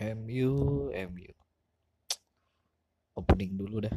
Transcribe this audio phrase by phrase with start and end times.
[0.00, 1.32] MU, MU.
[3.20, 3.92] Opening dulu dah.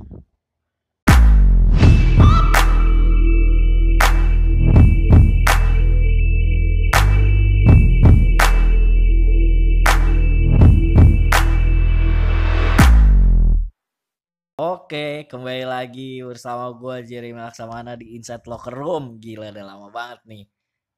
[14.59, 19.23] Oke, kembali lagi bersama gue Jeremy Laksamana di Inside Locker Room.
[19.23, 20.43] Gila, udah lama banget nih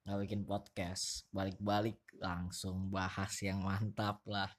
[0.01, 1.29] nggak bikin podcast.
[1.29, 4.49] Balik-balik langsung bahas yang mantap lah.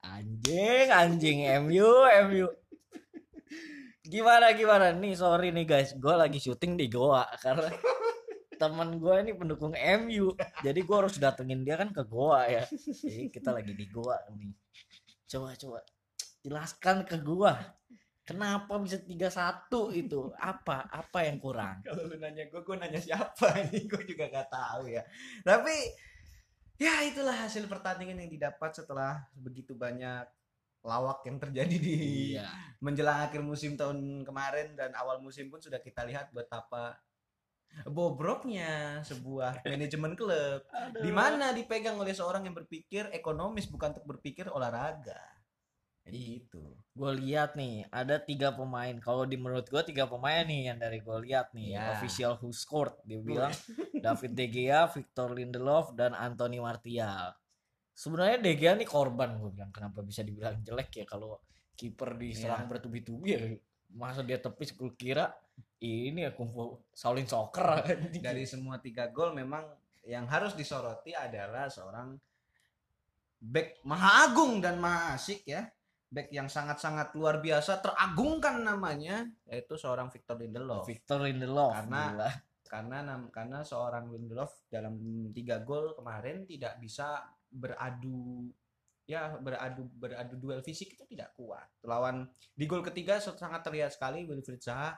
[0.00, 1.90] Anjing, anjing MU,
[2.28, 2.46] MU.
[4.04, 5.14] Gimana gimana nih?
[5.14, 7.68] Sorry nih guys, gue lagi syuting di Goa karena
[8.60, 10.32] teman gue ini pendukung MU.
[10.64, 12.64] Jadi gue harus datengin dia kan ke Goa ya.
[13.04, 14.52] Jadi kita lagi di Goa nih.
[15.30, 15.78] Coba coba
[16.40, 17.52] jelaskan ke gue
[18.30, 20.30] Kenapa bisa 3-1 itu?
[20.38, 20.86] Apa?
[20.86, 21.82] Apa yang kurang?
[21.82, 25.02] Kalau lu nanya gue, gue nanya siapa ini gue juga gak tahu ya.
[25.42, 25.74] Tapi
[26.80, 30.24] ya itulah hasil pertandingan yang didapat setelah begitu banyak
[30.80, 31.96] lawak yang terjadi di
[32.40, 32.48] Iya.
[32.80, 36.96] menjelang akhir musim tahun kemarin dan awal musim pun sudah kita lihat betapa
[37.84, 40.64] bobroknya sebuah manajemen klub
[41.04, 45.20] di mana dipegang oleh seorang yang berpikir ekonomis bukan untuk berpikir olahraga.
[46.10, 46.62] Jadi gitu.
[46.90, 48.92] Gue lihat nih ada tiga pemain.
[48.98, 51.94] Kalau di menurut gue tiga pemain nih yang dari gue lihat nih Ya.
[51.94, 52.92] official who scored.
[53.06, 53.54] Dia bilang
[54.04, 57.32] David De Gea, Victor Lindelof dan Anthony Martial.
[57.94, 61.38] Sebenarnya De Gea nih korban gue bilang kenapa bisa dibilang jelek ya kalau
[61.72, 62.68] kiper diserang Ya.
[62.68, 63.40] bertubi-tubi ya
[63.90, 65.32] masa dia tepis gue kira
[65.80, 66.30] ini ya
[66.92, 67.82] Shaolin Soccer
[68.26, 69.64] Dari semua tiga gol memang
[70.04, 72.14] yang harus disoroti adalah seorang
[73.40, 75.64] back maha agung dan maha asik ya.
[76.10, 80.82] Back yang sangat-sangat luar biasa teragungkan namanya yaitu seorang Victor Lindelof.
[80.82, 82.30] Victor Lindelof Karena- gila.
[82.66, 82.98] karena
[83.30, 84.94] karena seorang Lindelof dalam
[85.30, 87.18] tiga gol kemarin tidak bisa
[87.50, 88.46] beradu
[89.06, 94.22] ya beradu beradu duel fisik itu tidak kuat lawan di gol ketiga sangat terlihat sekali
[94.22, 94.94] Wilfried Zaha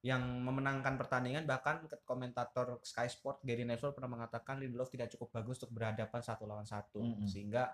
[0.00, 5.60] yang memenangkan pertandingan bahkan komentator Sky Sport Gary Neville pernah mengatakan Lindelof tidak cukup bagus
[5.60, 7.28] untuk berhadapan satu lawan satu Mm-mm.
[7.28, 7.68] sehingga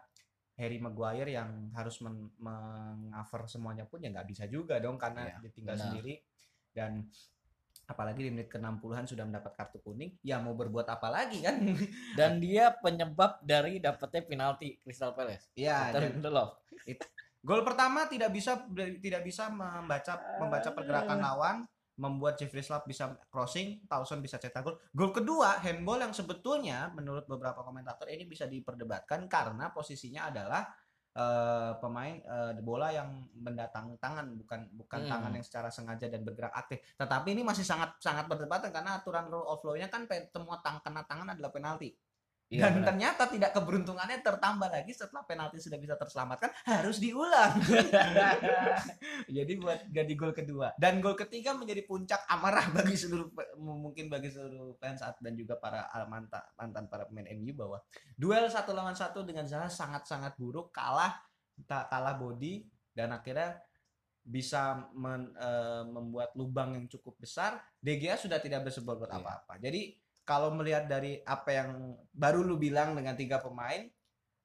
[0.61, 5.37] Harry Maguire yang harus men- mengcover semuanya pun ya nggak bisa juga dong karena Iya,
[5.41, 5.85] ditinggal benar.
[5.89, 6.15] sendiri
[6.71, 7.09] dan
[7.83, 11.59] apalagi di menit ke-60-an sudah mendapat kartu kuning ya mau berbuat apa lagi kan
[12.19, 15.51] Dan dia penyebab dari dapetnya penalti Crystal Palace.
[15.53, 16.61] ya Lindelof.
[17.41, 18.63] gol pertama tidak bisa
[19.01, 21.57] tidak bisa membaca membaca pergerakan lawan
[21.99, 24.77] membuat Jeffrey Slap bisa crossing, Towson bisa cetak gol.
[24.95, 30.63] Gol kedua handball yang sebetulnya menurut beberapa komentator ini bisa diperdebatkan karena posisinya adalah
[31.11, 35.11] eh, pemain eh, bola yang mendatang tangan bukan bukan Hmm.
[35.11, 36.79] tangan yang secara sengaja dan bergerak aktif.
[36.95, 41.03] Tetapi ini masih sangat sangat perdebatan karena aturan rule of law-nya kan semua tang kena
[41.05, 41.91] tangan adalah penalti.
[42.51, 42.87] Iya, Dan benar.
[42.91, 47.55] ternyata tidak keberuntungannya tertambah lagi setelah penalti sudah bisa terselamatkan harus diulang.
[49.31, 54.35] Jadi buat jadi gol kedua dan gol ketiga menjadi puncak amarah bagi seluruh mungkin bagi
[54.35, 57.79] seluruh fans dan juga para mantan mantan para pemain MU bahwa
[58.15, 61.23] duel satu lawan satu dengan Zaha sangat-sangat buruk kalah
[61.67, 63.63] tak kalah body dan akhirnya
[64.21, 67.57] bisa men- eh, membuat lubang yang cukup besar.
[67.79, 69.19] De Gea sudah tidak bersebuah buat Iya.
[69.19, 69.55] apa-apa.
[69.57, 69.97] Jadi
[70.31, 73.83] kalau melihat dari apa yang baru lu bilang dengan tiga pemain,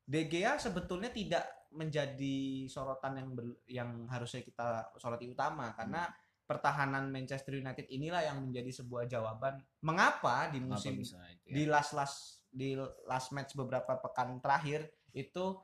[0.01, 5.78] De Gea sebetulnya tidak menjadi sorotan yang ber- yang harusnya kita soroti utama.
[5.78, 6.09] Karena
[6.50, 11.53] pertahanan Manchester United inilah yang menjadi sebuah jawaban mengapa di musim bisa itu ya?
[11.57, 12.17] di last last
[12.53, 12.78] di
[13.09, 15.57] last match beberapa pekan terakhir itu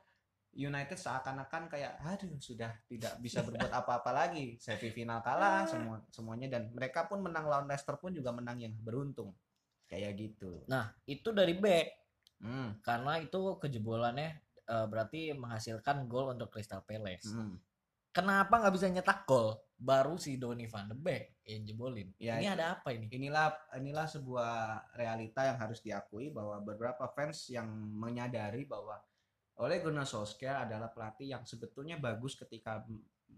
[0.52, 4.54] United seakan-akan kayak aduh sudah tidak bisa berbuat apa-apa lagi.
[4.62, 6.46] Semifinal kalah semua semuanya.
[6.46, 9.34] Dan mereka pun menang lawan Leicester pun juga menang yang beruntung
[9.92, 11.86] kayak gitu Nah, itu dari back
[12.40, 12.80] hmm.
[12.80, 17.28] karena itu kejebolannya eh, berarti menghasilkan gol untuk Crystal Palace.
[17.28, 17.60] Hmm.
[18.12, 19.56] Kenapa nggak bisa nyetak gol?
[19.76, 22.08] Baru si Donny van de Beek yang jebolin.
[22.20, 23.08] Ya, ini ada apa ini?
[23.08, 24.52] inilah inilah sebuah
[24.96, 27.66] realita yang harus diakui bahwa beberapa fans yang
[27.96, 29.00] menyadari bahwa
[29.60, 32.80] Ole Gunnar Solskjaer adalah pelatih yang sebetulnya bagus ketika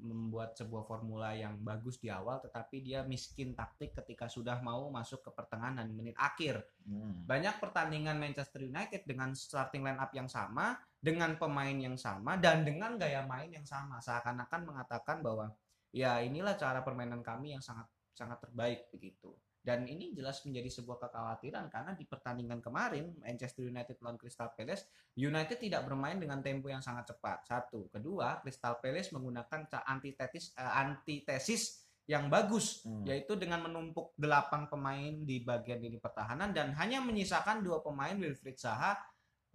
[0.04, 5.24] membuat sebuah formula yang bagus di awal tetapi dia miskin taktik ketika sudah mau masuk
[5.24, 6.60] ke pertengahan dan menit akhir.
[6.84, 7.24] Hmm.
[7.24, 12.64] Banyak pertandingan Manchester United dengan starting line up yang sama, dengan pemain yang sama dan
[12.64, 14.00] dengan gaya main yang sama.
[14.04, 15.52] Seakan-akan mengatakan bahwa
[15.88, 19.34] ya inilah cara permainan kami yang sangat sangat terbaik begitu.
[19.64, 24.84] Dan ini jelas menjadi sebuah kekhawatiran karena di pertandingan kemarin Manchester United lawan Crystal Palace,
[25.16, 27.48] United tidak bermain dengan tempo yang sangat cepat.
[27.48, 33.00] Satu, kedua, Crystal Palace menggunakan antitesis eh, antitesis yang bagus Hmm.
[33.08, 38.60] yaitu dengan menumpuk delapan pemain di bagian lini pertahanan dan hanya menyisakan dua pemain Wilfried
[38.60, 38.92] Zaha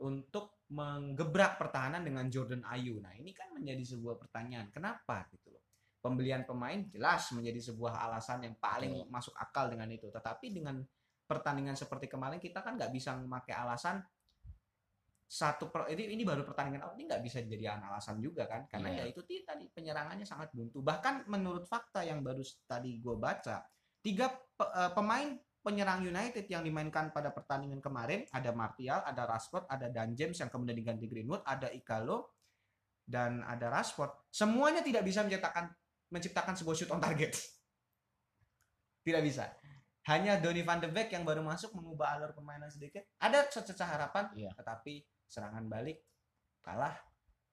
[0.02, 3.02] untuk menggebrak pertahanan dengan Jordan Ayew.
[3.02, 4.70] Nah, ini kan menjadi sebuah pertanyaan.
[4.70, 5.26] Kenapa?
[6.00, 9.12] Pembelian pemain jelas menjadi sebuah alasan yang paling Betul.
[9.12, 10.07] masuk akal dengan itu.
[10.07, 10.80] Tetapi dengan
[11.28, 14.01] pertandingan seperti kemarin kita kan nggak bisa memakai alasan
[15.30, 18.90] satu per, ini ini baru pertandingan awal ini nggak bisa jadi alasan juga kan karena
[18.98, 19.06] Iya.
[19.06, 23.62] ya itu tadi penyerangannya sangat buntu bahkan menurut fakta yang baru tadi gue baca
[24.01, 29.69] tiga pe- eh, pemain penyerang United yang dimainkan pada pertandingan kemarin ada Martial, ada Rashford,
[29.69, 32.34] ada Dan James yang kemudian diganti Greenwood, ada Igalo
[33.06, 34.31] dan ada Rashford.
[34.31, 35.69] Semuanya tidak bisa menciptakan
[36.10, 37.34] menciptakan sebuah shoot on target.
[39.06, 39.50] Tidak bisa.
[40.10, 43.06] Hanya Donny van de Beek yang baru masuk mengubah alur permainan sedikit.
[43.22, 44.52] Ada sececah harapan, Iya.
[44.58, 46.02] tetapi serangan balik
[46.66, 46.98] kalah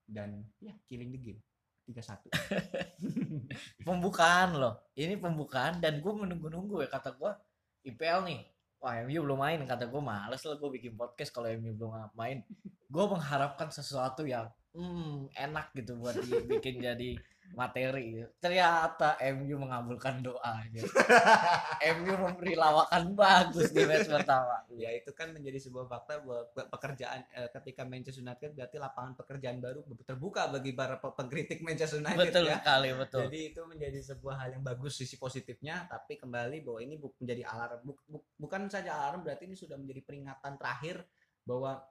[0.09, 1.41] dan ya killing the game
[1.87, 2.31] 3-1.
[3.87, 7.31] pembukaan loh ini pembukaan dan gue menunggu-nunggu ya kata gue
[7.87, 8.41] IPL nih
[8.83, 12.43] wah MU belum main kata gue males lah gue bikin podcast kalau MU belum main
[12.91, 17.15] gue mengharapkan sesuatu yang hmm, enak gitu buat dibikin jadi
[17.55, 18.29] materi gitu.
[18.41, 20.83] ternyata MU mengabulkan doanya
[22.01, 26.69] MU memberi lawakan bagus di match pertama ya itu kan menjadi sebuah fakta bahwa pe-
[26.69, 32.03] pekerjaan eh, ketika Manchester United berarti lapangan pekerjaan baru terbuka bagi para pe- pengkritik Manchester
[32.03, 32.57] United betul ya.
[32.59, 36.95] sekali betul Jadi itu menjadi sebuah hal yang bagus sisi positifnya, tapi kembali bahwa ini
[36.97, 41.03] bu- menjadi alarm bu- bu- bukan saja alarm berarti ini sudah menjadi peringatan terakhir
[41.43, 41.83] bahwa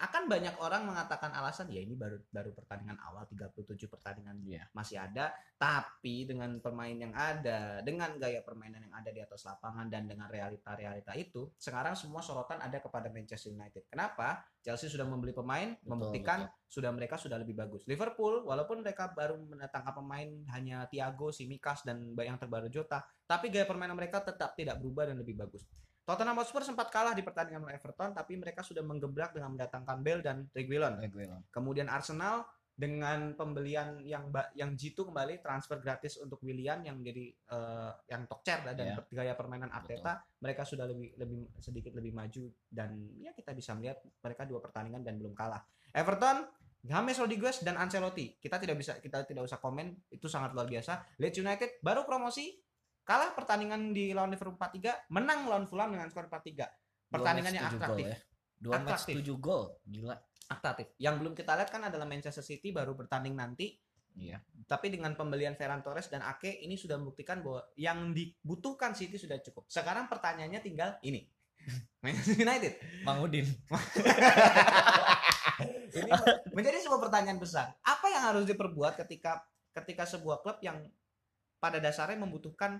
[0.00, 4.64] akan banyak orang mengatakan alasan ya ini baru baru pertandingan awal 37 pertandingan Iya.
[4.72, 9.92] masih ada tapi dengan pemain yang ada dengan gaya permainan yang ada di atas lapangan
[9.92, 13.84] dan dengan realita-realita itu sekarang semua sorotan ada kepada Manchester United.
[13.92, 14.40] Kenapa?
[14.64, 17.84] Chelsea sudah membeli pemain Betul, membuktikan sudah mereka sudah lebih bagus.
[17.84, 23.68] Liverpool walaupun mereka baru mendatangkan pemain hanya Thiago, Simikas dan yang terbaru Jota, tapi gaya
[23.68, 25.64] permainan mereka tetap tidak berubah dan lebih bagus.
[26.10, 30.26] Tottenham Hotspur sempat kalah di pertandingan melawan Everton, tapi mereka sudah menggebrak dengan mendatangkan Bale
[30.26, 30.98] dan Reguilon.
[31.54, 32.42] Kemudian Arsenal
[32.80, 38.64] dengan pembelian yang yang jitu kembali transfer gratis untuk Willian yang menjadi eh, yang tokcer
[38.64, 39.04] dan Iya.
[39.12, 44.00] gaya permainan Arteta mereka sudah lebih lebih sedikit lebih maju dan ya kita bisa melihat
[44.24, 45.60] mereka dua pertandingan dan belum kalah.
[45.92, 46.48] Everton
[46.80, 51.20] James Rodriguez dan Ancelotti kita tidak bisa kita tidak usah komen itu sangat luar biasa.
[51.20, 52.56] Leeds United baru promosi
[53.10, 58.06] kalah pertandingan di lawan Liverpool 4-3 menang lawan Fulham dengan skor 4-3 pertandingan yang atraktif
[58.06, 58.16] ya.
[58.54, 59.14] dua match Atraktif.
[59.26, 60.14] 7 gol gila
[60.46, 63.74] atraktif yang belum kita lihat kan adalah Manchester City baru bertanding nanti
[64.14, 64.38] iya
[64.70, 69.42] tapi dengan pembelian Ferran Torres dan Ake ini sudah membuktikan bahwa yang dibutuhkan City sudah
[69.42, 69.66] cukup.
[69.66, 71.26] Sekarang pertanyaannya tinggal ini.
[72.06, 72.78] Manchester United.
[73.02, 73.50] Bang Udin
[75.90, 76.10] Ini
[76.54, 77.74] menjadi sebuah pertanyaan besar.
[77.82, 79.42] Apa yang harus diperbuat ketika
[79.74, 80.86] ketika sebuah klub yang
[81.58, 82.78] pada dasarnya membutuhkan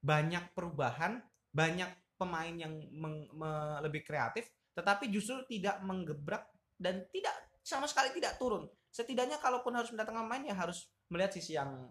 [0.00, 1.20] banyak perubahan,
[1.52, 6.48] banyak pemain yang meng- me- lebih kreatif, tetapi justru tidak menggebrak
[6.80, 8.68] dan tidak sama sekali tidak turun.
[8.90, 11.88] Setidaknya kalaupun harus mendatangkan pemain ya harus melihat sisi yang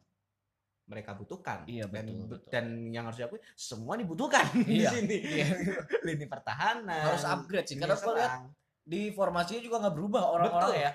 [0.90, 1.70] mereka butuhkan.
[1.70, 2.50] Iya, dan, betul, betul.
[2.50, 5.18] dan yang harus diakui semua dibutuhkan Iya, di sini.
[5.22, 5.48] iya.
[6.10, 8.34] Lini pertahanan harus upgrade sih karena gue lihat
[8.90, 10.92] di formasinya juga nggak berubah orang-orang ya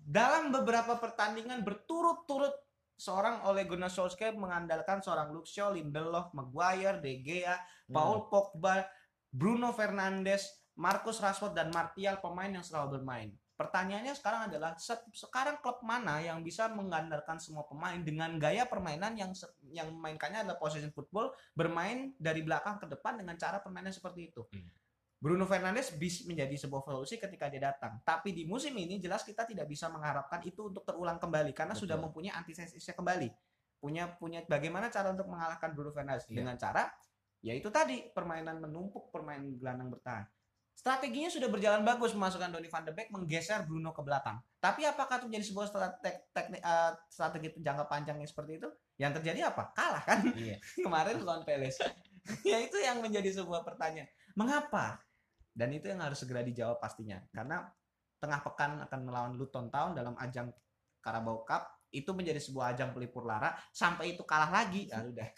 [0.00, 2.56] dalam beberapa pertandingan berturut-turut
[2.98, 7.54] seorang Ole Gunnar Solskjaer mengandalkan seorang Luke Shaw, Lindelof, Maguire, De Gea,
[7.88, 7.94] Hmm.
[7.94, 8.84] Paul Pogba,
[9.30, 13.30] Bruno Fernandes, Marcus Rashford dan Martial pemain yang selalu bermain.
[13.58, 19.18] Pertanyaannya sekarang adalah se- sekarang klub mana yang bisa mengandalkan semua pemain dengan gaya permainan
[19.18, 19.34] yang
[19.74, 24.46] yang memainkannya adalah possession football, bermain dari belakang ke depan dengan cara permainan seperti itu.
[24.46, 24.70] Hmm.
[25.18, 27.98] Bruno Fernandes bisa menjadi sebuah solusi ketika dia datang.
[28.06, 31.90] Tapi di musim ini jelas kita tidak bisa mengharapkan itu untuk terulang kembali karena Betul.
[31.90, 33.26] sudah mempunyai antisesisnya kembali.
[33.82, 36.42] Punya punya bagaimana cara untuk mengalahkan Bruno Fernandes Iya.
[36.42, 36.86] dengan cara
[37.42, 40.26] yaitu tadi permainan menumpuk, permainan gelandang bertahan.
[40.78, 44.38] Strateginya sudah berjalan bagus memasukkan Donny van de Beek menggeser Bruno ke belakang.
[44.62, 48.70] Tapi apakah itu menjadi sebuah strategi, teknik, eh, strategi jangka panjang yang seperti itu?
[48.94, 49.74] Yang terjadi apa?
[49.74, 50.22] Kalah kan?
[50.38, 51.82] iya kemarin lawan Palace.
[52.46, 54.06] ya itu yang menjadi sebuah pertanyaan.
[54.38, 55.02] Mengapa?
[55.58, 57.18] Dan itu yang harus segera dijawab pastinya.
[57.28, 57.66] Karena
[58.16, 60.48] tengah pekan akan melawan Luton Town dalam ajang
[60.98, 65.24] Carabao Cup itu menjadi sebuah ajang pelipur lara sampai itu kalah lagi ya udah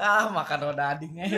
[0.00, 1.28] ah makan roda adingnya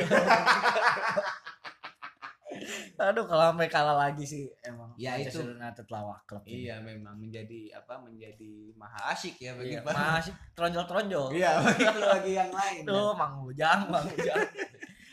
[2.99, 5.39] aduh kalau sampai kalah lagi sih emang Ya, itu.
[5.39, 6.67] United lawak klub ini.
[6.67, 11.85] iya memang menjadi apa menjadi maha asyik ya bagi Iya, para- masih tronjol-tronjol iya bagi
[11.87, 14.39] bagi yang lain Tuh, Mang Ujang, Mang Ujang.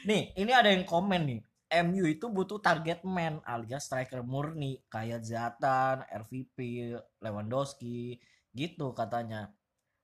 [0.05, 1.41] Nih, ini ada yang komen nih.
[1.81, 6.57] MU itu butuh target man alias striker murni kayak Zlatan, RVP,
[7.25, 8.21] Lewandowski
[8.53, 9.49] gitu katanya.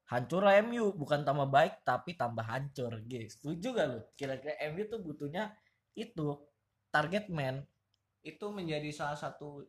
[0.10, 3.06] Hancur MU bukan tambah baik tapi tambah hancur.
[3.06, 3.30] Gitu.
[3.30, 4.00] Setuju gak lu?
[4.18, 5.54] Kira-kira MU tuh butuhnya
[5.94, 6.36] itu
[6.90, 7.64] target man.
[8.22, 9.66] itu menjadi salah satu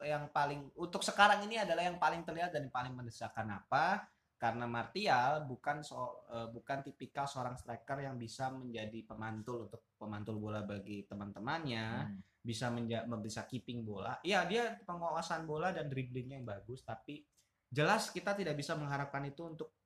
[0.00, 4.08] yang paling untuk sekarang ini adalah yang paling terlihat dan paling mendesak kenapa
[4.40, 10.40] karena Martial bukan so, eh, bukan tipikal seorang striker yang bisa menjadi pemantul untuk pemantul
[10.40, 12.24] bola bagi teman-temannya Hmm.
[12.40, 14.16] bisa menja bisa keeping bola.
[14.24, 17.20] Iya, dia penguasaan bola dan dribblingnya yang bagus, tapi
[17.68, 19.76] jelas kita tidak bisa mengharapkan itu untuk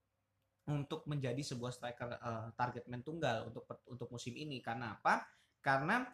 [0.71, 4.63] untuk menjadi sebuah striker eh, target man tunggal untuk untuk musim ini.
[4.63, 5.27] Karena apa?
[5.59, 6.07] Karena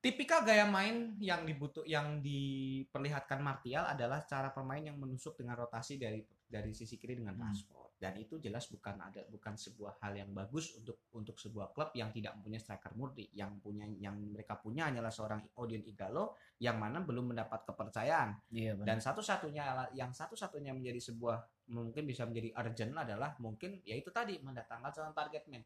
[0.00, 6.00] tipikal gaya main yang dibutuh yang diperlihatkan Martial adalah cara pemain yang menusuk dengan rotasi
[6.00, 7.50] dari dari sisi kiri dengan Hmm.
[7.50, 7.98] Rashford.
[7.98, 12.14] Dan itu jelas bukan ada bukan sebuah hal yang bagus untuk untuk sebuah klub yang
[12.14, 13.26] tidak mempunyai striker murni.
[13.34, 18.38] Yang punya yang mereka punya hanyalah seorang Odion Igalo yang mana belum mendapat kepercayaan.
[18.54, 18.78] Iya.
[18.82, 21.38] Dan satu-satunya yang satu-satunya menjadi sebuah
[21.74, 25.64] mungkin bisa menjadi urgent adalah mungkin yaitu tadi mendatangkan seorang target man.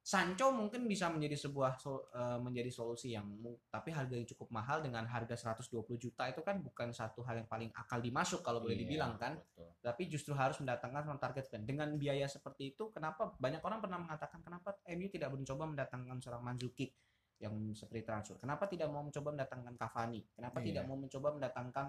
[0.00, 3.28] Sancho mungkin bisa menjadi sebuah sol- eh, menjadi solusi yang
[3.68, 7.68] tapi harganya cukup mahal dengan harga 120 juta itu kan bukan satu hal yang paling
[7.76, 9.68] akal dimasuk kalau boleh Iya, dibilang kan betul.
[9.84, 14.00] tapi justru harus mendatangkan seorang target man dengan biaya seperti itu kenapa banyak orang pernah
[14.00, 16.96] mengatakan kenapa MU tidak mencoba mendatangkan seorang Mandzukic
[17.36, 20.66] yang seperti transfer kenapa tidak mau mencoba mendatangkan Cavani kenapa Iya.
[20.72, 21.86] tidak mau mencoba mendatangkan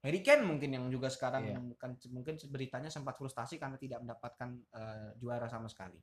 [0.00, 1.58] Harry Kane mungkin yang juga sekarang Iya.
[1.58, 5.98] mungkin mungkin beritanya sempat frustasi karena tidak mendapatkan eh, juara sama sekali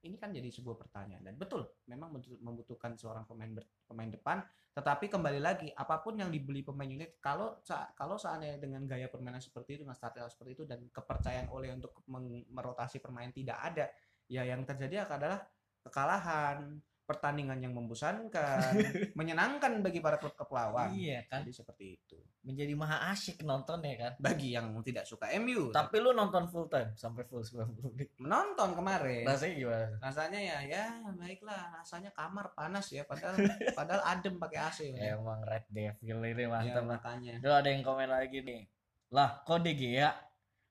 [0.00, 1.20] ini kan jadi sebuah pertanyaan.
[1.22, 4.40] Dan betul memang membutuh- membutuhkan seorang pemain ber- pemain depan.
[4.70, 7.58] Tetapi kembali lagi apa pun yang dibeli pemain unit kalau
[7.92, 12.00] kalau seandainya dengan gaya permainan seperti itu dengan strategi seperti itu dan kepercayaan oleh untuk
[12.06, 13.86] meng- merotasi permainan tidak ada
[14.30, 15.42] ya yang terjadi adalah
[15.82, 18.70] kekalahan pertandingan yang membosankan
[19.18, 21.42] menyenangkan bagi para klub kepulauan Iya kan.
[21.42, 24.12] jadi seperti itu Menjadi maha asyik nonton ya kan.
[24.16, 28.08] bagi yang tidak suka MU Tapi lu nonton full time sampai full 90 menit.
[28.16, 29.86] menonton kemarin Rasanya gimana?
[30.00, 33.36] rasanya ya ya baiklah rasanya kamar panas ya padahal
[33.78, 35.14] padahal adem pakai AC ya.
[35.14, 36.96] Emang Red Devil ini Ya, mantap lah.
[36.96, 38.60] makanya Dulu ada yang komen lagi nih.
[39.10, 40.08] Lah, kok De Gea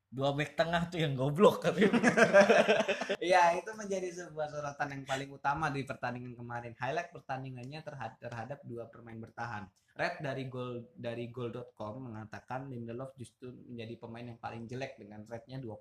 [0.09, 1.93] dua back tengah tuh yang goblok katanya.
[3.21, 8.59] ya itu menjadi sebuah sorotan yang paling utama di pertandingan kemarin highlight pertandingannya terhadap terhadap
[8.65, 9.69] dua pemain bertahan
[9.99, 15.59] Red dari gol dari goal.com mengatakan Lindelof justru menjadi pemain yang paling jelek dengan rate-nya
[15.59, 15.75] 2,6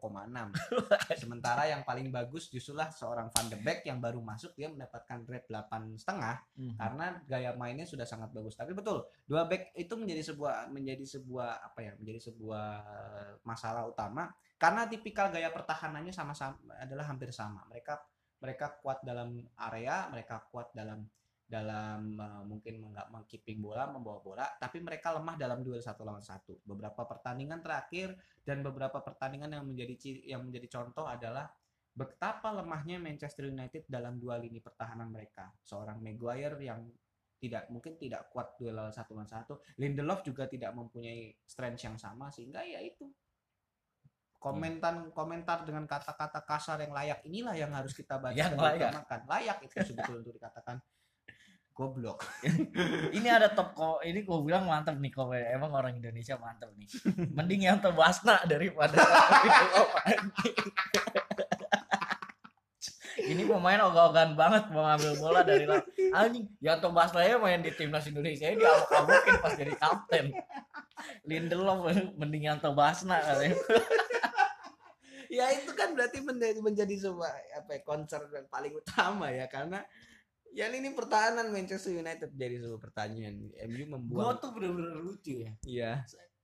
[1.22, 5.46] sementara yang paling bagus justrulah seorang Van de Beek yang baru masuk dia mendapatkan rate
[5.46, 6.74] 8 setengah Hmm.
[6.74, 8.58] karena gaya mainnya sudah sangat bagus.
[8.58, 11.92] Tapi betul, dua back itu menjadi sebuah menjadi sebuah apa ya?
[12.02, 12.66] Menjadi sebuah
[13.46, 14.26] masalah utama
[14.58, 17.62] karena tipikal gaya pertahanannya sama-sama adalah hampir sama.
[17.70, 17.94] Mereka
[18.42, 21.06] mereka kuat dalam area, mereka kuat dalam
[21.48, 26.20] dalam uh, mungkin nggak mengkeeping bola, membawa bola, tapi mereka lemah dalam duel satu lawan
[26.20, 26.60] satu.
[26.60, 28.12] Beberapa pertandingan terakhir
[28.44, 29.96] dan beberapa pertandingan yang menjadi
[30.28, 31.48] yang menjadi contoh adalah
[31.96, 35.48] betapa lemahnya Manchester United dalam dua lini pertahanan mereka.
[35.64, 36.84] Seorang Maguire yang
[37.40, 39.64] tidak mungkin tidak kuat duel lawan satu lawan satu.
[39.80, 43.08] Lindelof juga tidak mempunyai strength yang sama sehingga ya itu
[44.38, 48.90] komentar komentar dengan kata-kata kasar yang layak inilah yang harus kita baca Yang dan layak.
[48.94, 49.20] utamakan.
[49.26, 50.76] layak itu sebetulnya untuk dikatakan
[51.78, 52.26] goblok.
[53.16, 56.90] Ini ada top ko ini gue bilang mantap nih komen emang orang Indonesia mantap nih.
[57.30, 58.98] Mending yang Basna daripada
[63.28, 65.82] ini pemain ogah-ogahan banget mau ngambil bola dari lawan
[66.14, 70.26] anjing Yanto Basna ya main di timnas Indonesia dia diamuk-amukin pas jadi kapten.
[71.26, 71.86] Lindelof
[72.18, 73.58] mending Yanto Basna katanya
[75.38, 77.32] ya itu kan berarti menjadi, menjadi sebuah
[77.62, 79.84] apa ya, concern yang paling utama ya karena
[80.50, 85.52] ya ini pertahanan Manchester United jadi sebuah pertanyaan MU gue membuang tuh bener-bener lucu ya.
[85.62, 85.92] Iya.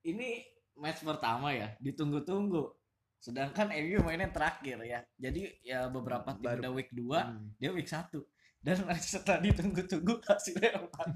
[0.03, 0.29] Ini
[0.75, 2.75] match pertama ya ditunggu-tunggu.
[3.19, 5.01] Sedangkan MU mainnya terakhir ya.
[5.17, 7.49] Jadi ya beberapa tim Baru- udah week 2 Hmm.
[7.57, 8.21] dia week 1
[8.61, 11.09] dan setelah ditunggu-tunggu hasilnya empat.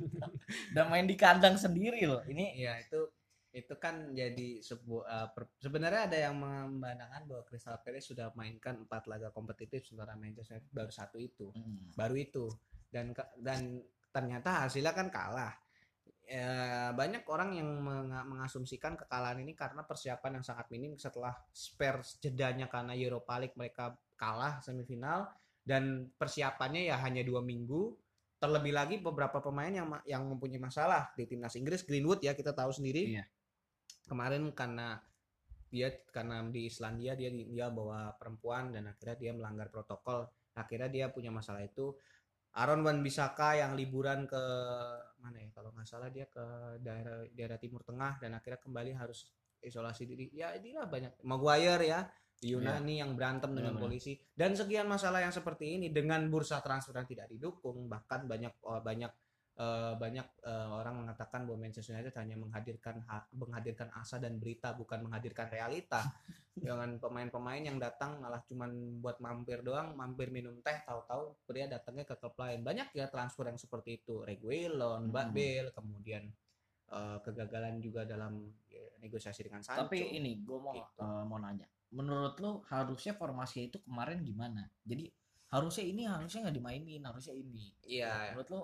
[0.72, 2.24] Dan main di kandang sendiri loh.
[2.24, 3.00] Ini Iya itu
[3.48, 8.76] itu kan jadi sebuah uh, per- sebenarnya ada yang memandangkan bahwa Crystal Palace sudah mainkan
[8.76, 11.48] empat laga kompetitif sementara Manchester United baru satu itu.
[11.56, 12.44] Hmm, baru itu
[12.88, 15.54] dan dan ternyata hasilnya kan kalah.
[16.28, 22.20] Ya, banyak orang yang menga- mengasumsikan kekalahan ini karena persiapan yang sangat minim setelah Spurs
[22.20, 25.32] jedanya karena Europa League mereka kalah semifinal.
[25.64, 27.96] Dan persiapannya ya hanya dua minggu.
[28.38, 31.84] Terlebih lagi beberapa pemain yang yang mempunyai masalah di timnas Inggris.
[31.84, 33.16] Greenwood ya kita tahu sendiri.
[33.16, 33.24] Iya.
[34.08, 34.96] kemarin karena
[35.68, 40.28] dia karena di Islandia dia dia bawa perempuan dan akhirnya dia melanggar protokol.
[40.56, 41.92] Akhirnya dia punya masalah itu
[42.56, 44.42] Aaron Wan Bisaka yang liburan ke
[45.20, 45.50] mana ya?
[45.52, 46.44] Kalau nggak salah dia ke
[46.80, 49.28] daerah daerah Timur Tengah dan akhirnya kembali harus
[49.60, 50.32] isolasi diri.
[50.32, 51.20] Ya inilah banyak.
[51.26, 52.00] Maguire ya
[52.38, 53.90] di Yunani yang berantem dengan Benar-benar.
[53.90, 54.12] polisi.
[54.30, 58.78] Dan sekian masalah yang seperti ini dengan bursa transfer yang tidak didukung bahkan banyak oh,
[58.78, 59.10] banyak
[59.58, 64.70] eh, banyak eh, orang mengatakan bahwa Manchester United hanya menghadirkan ha- menghadirkan asa dan berita
[64.72, 66.06] bukan menghadirkan realita
[66.58, 72.02] dengan pemain-pemain yang datang malah cuman buat mampir doang mampir minum teh tahu-tahu dia datangnya
[72.02, 75.34] ke klub lain banyak ya transfer yang seperti itu Reguilon, Hmm.
[75.34, 76.30] Bale kemudian
[76.88, 80.98] eh, kegagalan juga dalam ya, negosiasi dengan Sancho Tapi ini gue mau Gitu.
[80.98, 81.66] eh, mau nanya.
[81.88, 84.64] Menurut lu harusnya formasi itu kemarin gimana?
[84.84, 85.08] Jadi
[85.48, 87.72] harusnya ini harusnya nggak dimainin, harusnya ini.
[87.82, 88.32] Iya.
[88.36, 88.60] Menurut lu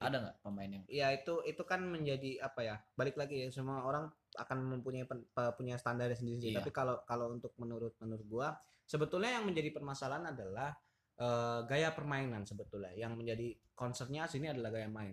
[0.00, 3.84] ada nggak pemain yang ya itu itu kan menjadi apa ya balik lagi ya semua
[3.84, 6.64] orang akan mempunyai pen- pe- punya standar sendiri Iya.
[6.64, 8.48] tapi kalau kalau untuk menurut menurut gua
[8.88, 10.72] sebetulnya yang menjadi permasalahan adalah
[11.20, 15.12] eh, gaya permainan sebetulnya yang menjadi concernnya sini adalah gaya main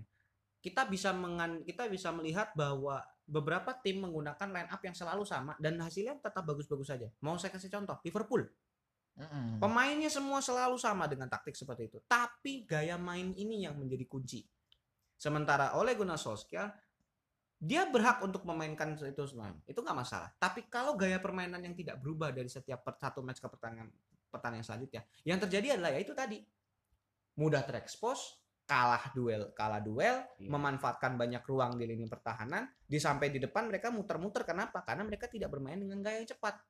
[0.63, 5.51] kita bisa mengan kita bisa melihat bahwa beberapa tim menggunakan line up yang selalu sama
[5.59, 8.47] dan hasilnya tetap bagus-bagus saja mau saya kasih contoh Liverpool
[9.17, 9.57] Mm-mm.
[9.57, 11.97] Pemainnya semua selalu sama dengan taktik seperti itu.
[12.05, 14.45] Tapi gaya main ini yang menjadi kunci.
[15.17, 16.69] Sementara Ole Gunnar Solskjaer
[17.57, 19.49] dia berhak untuk memainkan itu semua.
[19.65, 20.29] Itu nggak masalah.
[20.37, 23.89] Tapi kalau gaya permainan yang tidak berubah dari setiap per- satu match ke pertandingan
[24.29, 26.37] pertandingan selanjutnya, yang terjadi adalah ya itu tadi.
[27.41, 28.37] Mudah terekspos,
[28.69, 30.49] kalah duel, kalah duel, Iya.
[30.53, 34.85] memanfaatkan banyak ruang di lini pertahanan, di sampai di depan mereka muter-muter kenapa?
[34.85, 36.61] Karena mereka tidak bermain dengan gaya yang cepat.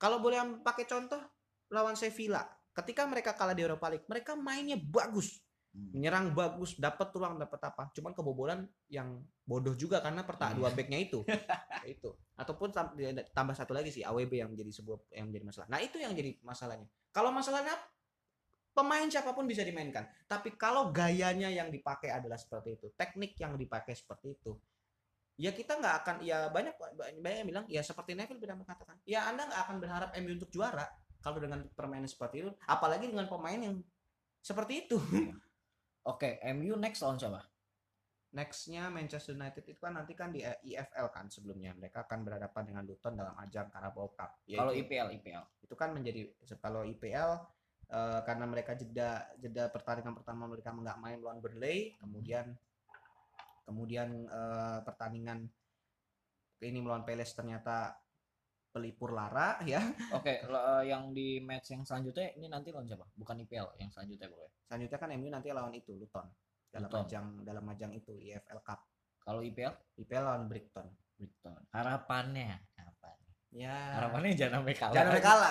[0.00, 1.20] Kalau boleh pakai contoh
[1.68, 5.40] lawan Sevilla, ketika mereka kalah di Europa League, mereka mainnya bagus.
[5.74, 7.90] Menyerang bagus, dapat ruang, dapat apa?
[7.90, 10.56] Cuman kebobolan yang bodoh juga karena perta Iya.
[10.62, 11.26] dua backnya itu,
[11.94, 12.14] itu.
[12.38, 12.94] Ataupun tam-
[13.34, 15.66] tambah satu lagi sih AWB yang menjadi sebuah yang menjadi masalah.
[15.66, 16.86] Nah itu yang jadi masalahnya.
[17.10, 17.74] Kalau masalahnya
[18.70, 23.58] pemain siapa pun bisa dimainkan, tapi kalau gayanya yang dipakai adalah seperti itu, teknik yang
[23.58, 24.54] dipakai seperti itu,
[25.34, 29.26] ya kita nggak akan ya banyak banyak yang bilang ya seperti Neville pernah mengatakan ya
[29.26, 30.86] anda nggak akan berharap MU untuk juara
[31.18, 33.82] kalau dengan permainan seperti itu apalagi dengan pemain yang
[34.38, 34.94] seperti itu
[36.04, 37.40] Oke, MU next lawan siapa?
[38.34, 42.82] nextnya Manchester United itu kan nanti kan di EFL kan sebelumnya mereka akan berhadapan dengan
[42.82, 45.44] Luton dalam ajang Carabao Cup Kalau IPL, IPL.
[45.62, 47.30] itu kan menjadi kalau IPL
[47.94, 52.58] eh, karena mereka jeda jeda pertandingan pertama mereka nggak main lawan Burnley kemudian
[53.62, 55.46] kemudian eh, pertandingan
[56.58, 57.94] ini melawan Palace ternyata
[58.74, 59.78] pelipur lara ya
[60.10, 63.06] Oke, lo- eh, yang di match yang selanjutnya ini nanti lawan siapa?
[63.14, 64.50] Bukan IPL, yang selanjutnya pokoknya.
[64.66, 66.26] selanjutnya kan MU nanti lawan itu Luton
[66.68, 67.06] dalam Luton.
[67.06, 68.82] ajang dalam ajang itu EFL Cup
[69.22, 71.62] Kalau IPL, IPL lawan Brighton Brighton.
[71.70, 73.14] Harapannya apa?
[73.54, 74.90] ya Harapannya jangan sampai kalah.
[74.90, 75.50] jangan sampai kalah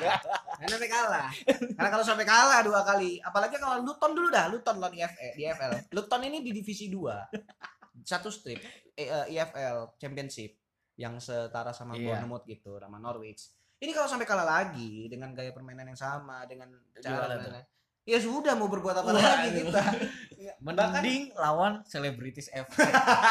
[0.62, 1.28] jangan sampai kalah
[1.74, 5.42] karena kalau sampai kalah dua kali apalagi kalau Luton dulu dah Luton lawan EFL di
[5.42, 8.62] EFL Luton ini di divisi 2 satu strip
[8.94, 10.59] eh, eh, EFL Championship
[11.00, 12.12] yang setara sama Iya.
[12.12, 13.48] Bournemouth gitu sama Norwich
[13.80, 17.68] ini kalau sampai kalah lagi dengan gaya permainan yang sama dengan cara Gimana permainan-
[18.02, 19.82] ya sudah mau berbuat apa Wah, lagi kita
[20.64, 22.68] Mending lawan selebritis F.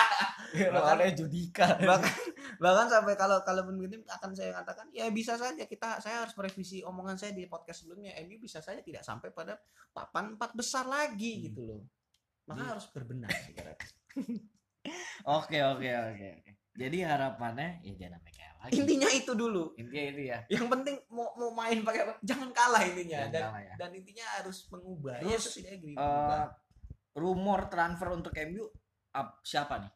[0.71, 1.77] lawannya Judika.
[1.79, 2.13] bahkan
[2.57, 6.81] bahkan sampai kalau kalau begini akan saya katakan ya bisa saja kita saya harus merevisi
[6.81, 9.57] omongan saya di podcast sebelumnya MU bisa saja tidak sampai pada
[9.89, 11.43] papan empat besar lagi Hmm.
[11.45, 11.81] gitu loh
[12.45, 12.69] maka Iya.
[12.71, 13.29] harus berbenah.
[15.29, 16.51] Oke, oke, oke, oke.
[16.71, 18.71] Jadi harapannya ya jangan sampai kalah lagi.
[18.75, 20.39] intinya itu dulu Intinya itu ya.
[20.49, 23.73] yang penting mau mau main pakai apa jangan kalah intinya Jangan dan kalah ya.
[23.75, 26.45] dan intinya harus mengubah Terus, ya setidaknya Eh, berubah.
[27.15, 28.65] rumor transfer untuk MU
[29.11, 29.91] ap- siapa nih?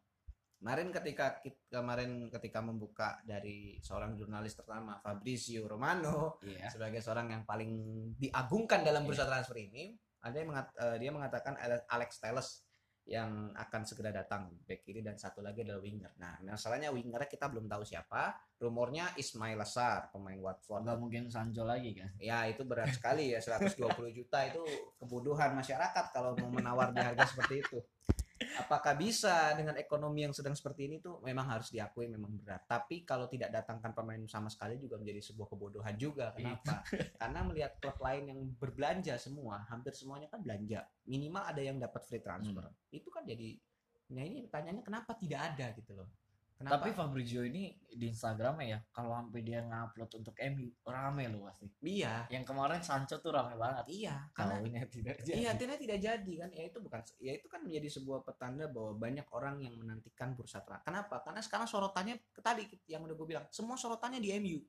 [0.55, 1.25] kemarin ketika
[1.67, 6.71] kemarin ketika membuka dari seorang jurnalis terutama Fabrizio Romano Iya.
[6.71, 7.67] sebagai seorang yang paling
[8.15, 9.07] diagungkan dalam Iya.
[9.07, 12.63] bursa transfer ini ada yang mengat- eh, dia mengatakan Ale- Alex Telles
[13.03, 16.15] yang akan segera datang back kiri dan satu lagi adalah winger.
[16.15, 18.31] Nah, masalahnya wingernya kita belum tahu siapa.
[18.63, 20.87] Rumornya Ismail Lassar, pemain Watford.
[20.87, 22.15] Nggak mungkin Sancho lagi kan?
[22.15, 24.63] Ya, itu berat sekali ya 120 juta itu
[24.95, 27.83] kebodohan masyarakat kalau mau menawar di harga seperti itu.
[28.33, 32.65] Apakah bisa dengan ekonomi yang sedang seperti ini tuh memang harus diakui memang berat.
[32.65, 36.33] Tapi kalau tidak datangkan pemain sama sekali juga menjadi sebuah kebodohan juga.
[36.35, 36.83] Kenapa?
[37.21, 40.83] Karena melihat klub lain yang berbelanja semua, hampir semuanya kan belanja.
[41.07, 42.67] Minimal ada yang dapat free transfer.
[42.89, 43.55] Itu kan jadi
[44.13, 46.07] Nah ini pertanyaannya kenapa tidak ada gitu loh.
[46.63, 46.79] Kenapa?
[46.79, 51.67] Tapi Fabrizio ini di Instagramnya ya, kalau sampai dia ngupload untuk MU rame loh pasti.
[51.83, 53.83] iya, Yang kemarin Sancho tuh rame banget.
[53.91, 55.35] iya, karena Kaunya tidak jadi.
[55.43, 56.49] Iya, tidak tidak jadi kan.
[56.55, 60.63] Ya itu bukan ya itu kan menjadi sebuah petanda bahwa banyak orang yang menantikan bursa
[60.63, 60.87] transfer.
[60.87, 61.19] Kenapa?
[61.19, 64.63] Karena sekarang sorotannya tadi yang udah gue bilang, semua sorotannya di MU.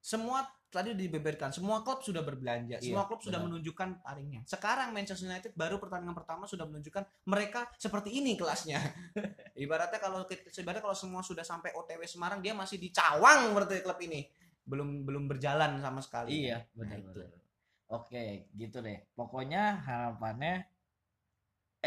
[0.00, 3.48] Semua tadi dibeberkan, semua klub sudah berbelanja, semua Iya, klub sudah benar.
[3.48, 4.40] menunjukkan taringnya.
[4.44, 8.78] Sekarang Manchester United baru pertandingan pertama sudah menunjukkan mereka seperti ini kelasnya.
[9.56, 13.98] ibaratnya kalau ibaratnya kalau semua sudah sampai OTW Semarang, dia masih di cawang berarti klub
[14.04, 14.28] ini.
[14.66, 16.44] Belum belum berjalan sama sekali.
[16.44, 17.10] Iya, Nah, benar itu.
[17.14, 17.40] benar.
[17.86, 18.98] Oke, gitu deh.
[19.14, 20.66] Pokoknya harapannya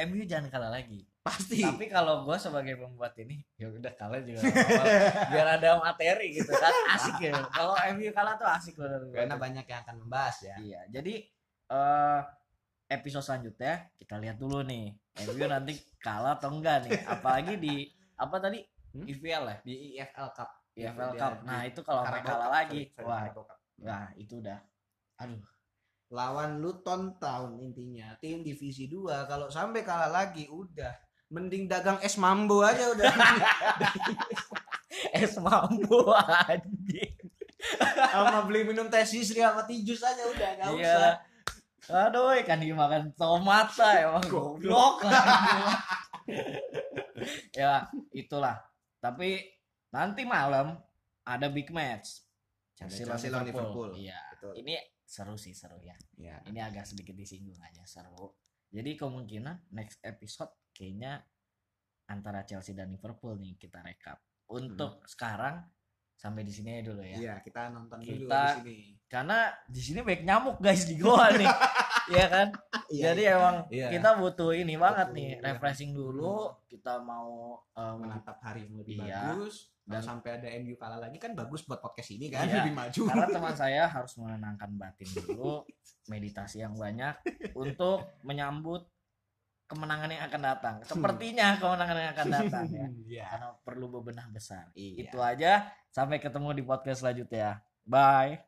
[0.08, 1.04] MU jangan kalah lagi.
[1.30, 1.62] Pasti.
[1.62, 4.42] Tapi kalau gue sebagai pembuat ini, ya udah kalah juga.
[5.32, 7.38] Biar ada materi gitu kan, asik ya.
[7.54, 9.14] Kalau MU kalah tuh asik banget.
[9.14, 10.56] Karena banyak yang akan membahas ya.
[10.58, 11.14] Iya, jadi
[11.70, 12.22] eh
[12.90, 14.98] episode selanjutnya kita lihat dulu nih,
[15.30, 16.98] MU nanti kalah atau enggak nih.
[17.06, 17.86] Apalagi di
[18.18, 18.66] apa tadi?
[18.90, 19.06] Hmm?
[19.06, 20.50] Ya, Di EFL Cup.
[20.74, 21.34] IFL Dia Cup.
[21.38, 24.60] di Nah itu kalau Carabao kalah Cup, lagi, sorry, sorry, wah, wah itu udah,
[25.22, 25.44] aduh.
[26.10, 28.18] Lawan Luton Town intinya.
[28.18, 33.10] Tim divisi 2 kalau sampai kalah lagi udah mending dagang es mambo aja udah.
[35.16, 37.16] Es mampu anjing.
[38.12, 40.96] sama beli minum teh sisri sama tijus aja udah nggak Iya.
[40.96, 41.14] usah.
[42.10, 45.02] Aduh, ikan dimakan tomat lah emang goblok.
[47.60, 48.58] ya, itulah.
[49.02, 49.42] Tapi
[49.90, 50.78] nanti malam
[51.26, 52.22] ada big match.
[52.78, 53.46] Chelsea Liverpool.
[53.46, 53.90] Liverpool.
[53.98, 54.20] Iya.
[54.36, 54.54] Betul.
[54.62, 55.98] Ini seru sih, seru ya.
[56.16, 56.40] Ya.
[56.46, 58.32] Ini agak sedikit disinggung aja, seru.
[58.70, 61.20] Jadi kemungkinan next episode kayaknya
[62.08, 64.18] antara Chelsea dan Liverpool nih kita rekap.
[64.48, 65.62] Untuk sekarang
[66.16, 67.16] sampai di sini aja dulu ya.
[67.16, 68.78] Iya, kita nonton dulu Kita- di sini.
[69.06, 69.38] Karena
[69.68, 71.44] di sini banyak nyamuk guys di goa nih.
[72.10, 72.48] Iya kan?
[72.90, 73.94] Jadi emang Iya.
[73.94, 75.46] kita butuh ini banget Butuh, nih, ya.
[75.46, 76.50] refreshing dulu.
[76.66, 79.38] Kita mau um, menatap hari yang lebih Iya.
[79.38, 79.70] bagus.
[79.86, 82.66] Dan- Dan sampai ada MU kalah lagi kan bagus buat podcast ini kan Iya.
[82.66, 83.02] lebih maju.
[83.06, 85.62] karena teman saya harus menenangkan batin dulu,
[86.10, 87.14] meditasi yang banyak
[87.54, 88.90] untuk menyambut
[89.70, 90.76] kemenangan yang akan datang.
[90.82, 92.88] Sepertinya kemenangan yang akan datang ya.
[93.10, 93.26] Iya.
[93.30, 94.74] Karena perlu bebenah besar.
[94.74, 95.06] Iya.
[95.06, 95.70] Itu aja.
[95.94, 97.62] Sampai ketemu di podcast selanjutnya.
[97.86, 98.42] Bye.